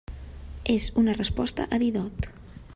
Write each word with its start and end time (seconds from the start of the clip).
És 0.75 0.87
una 1.03 1.15
resposta 1.19 1.69
a 1.77 1.81
Didot. 1.85 2.31